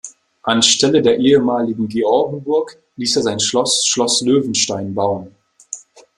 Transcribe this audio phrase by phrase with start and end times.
[0.47, 5.35] An Stelle der ehemaligen Georgenburg ließ er sein Schloss Schloss Löwenstein bauen.